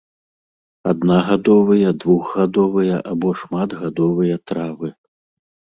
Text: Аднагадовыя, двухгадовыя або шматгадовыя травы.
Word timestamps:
Аднагадовыя, 0.91 1.89
двухгадовыя 2.05 2.95
або 3.13 3.29
шматгадовыя 3.45 4.35
травы. 4.51 4.89